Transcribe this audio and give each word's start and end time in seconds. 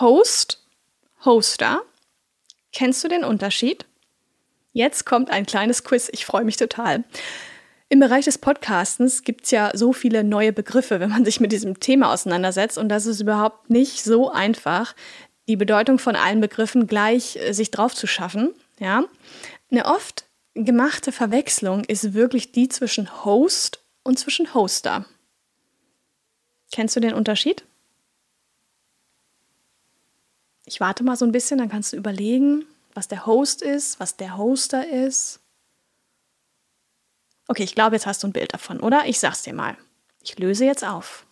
Host, 0.00 0.66
Hoster. 1.26 1.82
Kennst 2.72 3.04
du 3.04 3.08
den 3.08 3.22
Unterschied? 3.22 3.84
Jetzt 4.72 5.04
kommt 5.04 5.28
ein 5.28 5.44
kleines 5.44 5.84
Quiz. 5.84 6.08
Ich 6.12 6.24
freue 6.24 6.44
mich 6.44 6.56
total. 6.56 7.04
Im 7.90 8.00
Bereich 8.00 8.24
des 8.24 8.38
Podcastens 8.38 9.24
gibt 9.24 9.44
es 9.44 9.50
ja 9.50 9.72
so 9.74 9.92
viele 9.92 10.24
neue 10.24 10.54
Begriffe, 10.54 11.00
wenn 11.00 11.10
man 11.10 11.26
sich 11.26 11.38
mit 11.38 11.52
diesem 11.52 11.80
Thema 11.80 12.14
auseinandersetzt. 12.14 12.78
Und 12.78 12.88
das 12.88 13.04
ist 13.04 13.20
überhaupt 13.20 13.68
nicht 13.68 14.02
so 14.02 14.30
einfach, 14.30 14.94
die 15.48 15.56
Bedeutung 15.56 15.98
von 15.98 16.16
allen 16.16 16.40
Begriffen 16.40 16.86
gleich 16.86 17.36
äh, 17.36 17.52
sich 17.52 17.70
drauf 17.70 17.94
zu 17.94 18.06
schaffen. 18.06 18.54
Ja? 18.78 19.04
Eine 19.70 19.84
oft 19.84 20.24
gemachte 20.54 21.12
Verwechslung 21.12 21.84
ist 21.84 22.14
wirklich 22.14 22.52
die 22.52 22.68
zwischen 22.68 23.24
Host 23.26 23.84
und 24.02 24.18
zwischen 24.18 24.54
Hoster. 24.54 25.04
Kennst 26.72 26.96
du 26.96 27.00
den 27.00 27.12
Unterschied? 27.12 27.64
Ich 30.70 30.78
warte 30.78 31.02
mal 31.02 31.16
so 31.16 31.24
ein 31.24 31.32
bisschen, 31.32 31.58
dann 31.58 31.68
kannst 31.68 31.92
du 31.92 31.96
überlegen, 31.96 32.64
was 32.94 33.08
der 33.08 33.26
Host 33.26 33.60
ist, 33.60 33.98
was 33.98 34.16
der 34.16 34.36
Hoster 34.36 34.88
ist. 34.88 35.40
Okay, 37.48 37.64
ich 37.64 37.74
glaube, 37.74 37.96
jetzt 37.96 38.06
hast 38.06 38.22
du 38.22 38.28
ein 38.28 38.32
Bild 38.32 38.54
davon, 38.54 38.78
oder? 38.78 39.02
Ich 39.06 39.18
sag's 39.18 39.42
dir 39.42 39.52
mal. 39.52 39.76
Ich 40.22 40.38
löse 40.38 40.64
jetzt 40.64 40.86
auf. 40.86 41.26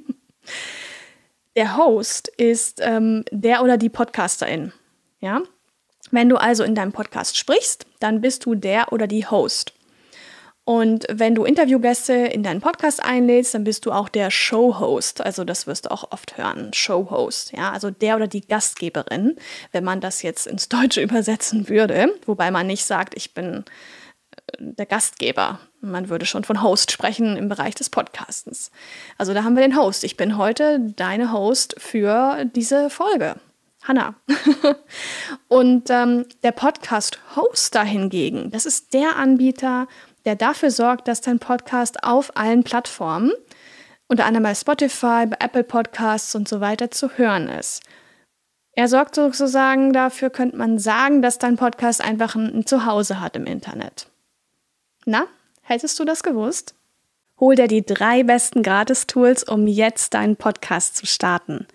der 1.56 1.76
Host 1.76 2.28
ist 2.28 2.80
ähm, 2.80 3.26
der 3.30 3.62
oder 3.62 3.76
die 3.76 3.90
Podcasterin. 3.90 4.72
Ja? 5.20 5.42
Wenn 6.10 6.30
du 6.30 6.36
also 6.38 6.64
in 6.64 6.74
deinem 6.74 6.92
Podcast 6.92 7.36
sprichst, 7.36 7.84
dann 8.00 8.22
bist 8.22 8.46
du 8.46 8.54
der 8.54 8.94
oder 8.94 9.06
die 9.06 9.26
Host. 9.26 9.74
Und 10.64 11.06
wenn 11.10 11.34
du 11.34 11.44
Interviewgäste 11.44 12.12
in 12.12 12.44
deinen 12.44 12.60
Podcast 12.60 13.02
einlädst, 13.02 13.54
dann 13.54 13.64
bist 13.64 13.84
du 13.84 13.90
auch 13.90 14.08
der 14.08 14.30
Showhost. 14.30 15.20
Also 15.20 15.42
das 15.42 15.66
wirst 15.66 15.86
du 15.86 15.90
auch 15.90 16.12
oft 16.12 16.38
hören, 16.38 16.72
Showhost. 16.72 17.52
Ja, 17.52 17.72
also 17.72 17.90
der 17.90 18.14
oder 18.14 18.28
die 18.28 18.46
Gastgeberin, 18.46 19.36
wenn 19.72 19.82
man 19.82 20.00
das 20.00 20.22
jetzt 20.22 20.46
ins 20.46 20.68
Deutsche 20.68 21.00
übersetzen 21.02 21.68
würde. 21.68 22.14
Wobei 22.26 22.50
man 22.52 22.68
nicht 22.68 22.84
sagt, 22.84 23.14
ich 23.16 23.34
bin 23.34 23.64
der 24.58 24.86
Gastgeber. 24.86 25.58
Man 25.80 26.08
würde 26.08 26.26
schon 26.26 26.44
von 26.44 26.62
Host 26.62 26.92
sprechen 26.92 27.36
im 27.36 27.48
Bereich 27.48 27.74
des 27.74 27.90
Podcastens. 27.90 28.70
Also 29.18 29.34
da 29.34 29.42
haben 29.42 29.56
wir 29.56 29.62
den 29.62 29.76
Host. 29.76 30.04
Ich 30.04 30.16
bin 30.16 30.38
heute 30.38 30.78
deine 30.96 31.32
Host 31.32 31.74
für 31.78 32.44
diese 32.44 32.88
Folge. 32.88 33.36
Hanna. 33.82 34.14
Und 35.48 35.90
ähm, 35.90 36.26
der 36.44 36.52
Podcast-Hoster 36.52 37.82
hingegen, 37.82 38.52
das 38.52 38.64
ist 38.64 38.94
der 38.94 39.16
Anbieter, 39.16 39.88
der 40.24 40.36
dafür 40.36 40.70
sorgt, 40.70 41.08
dass 41.08 41.20
dein 41.20 41.38
Podcast 41.38 42.04
auf 42.04 42.36
allen 42.36 42.64
Plattformen, 42.64 43.32
unter 44.08 44.24
anderem 44.24 44.44
bei 44.44 44.54
Spotify, 44.54 45.26
bei 45.26 45.36
Apple 45.40 45.64
Podcasts 45.64 46.34
und 46.34 46.48
so 46.48 46.60
weiter, 46.60 46.90
zu 46.90 47.10
hören 47.16 47.48
ist. 47.48 47.82
Er 48.74 48.88
sorgt 48.88 49.14
sozusagen 49.14 49.92
dafür, 49.92 50.30
könnte 50.30 50.56
man 50.56 50.78
sagen, 50.78 51.20
dass 51.20 51.38
dein 51.38 51.56
Podcast 51.56 52.00
einfach 52.00 52.34
ein, 52.34 52.66
Zuhause 52.66 53.20
hat 53.20 53.36
im 53.36 53.44
Internet. 53.44 54.08
Na, 55.04 55.26
hättest 55.62 55.98
du 55.98 56.04
das 56.04 56.22
gewusst? 56.22 56.74
Hol 57.38 57.54
dir 57.54 57.68
die 57.68 57.84
drei 57.84 58.22
besten 58.22 58.62
Gratis-Tools, 58.62 59.44
um 59.44 59.66
jetzt 59.66 60.14
deinen 60.14 60.36
Podcast 60.36 60.96
zu 60.96 61.06
starten. 61.06 61.66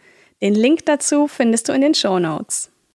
Den 0.42 0.56
Link 0.56 0.86
dazu 0.86 1.28
findest 1.28 1.70
du 1.70 1.73
in 1.73 1.82
den 1.82 1.94
Show 1.94 2.20
Notes. 2.20 2.72